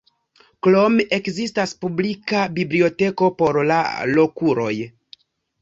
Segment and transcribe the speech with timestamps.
[0.67, 3.79] Krome, ekzistas publika biblioteko por la
[4.15, 4.75] lokuloj.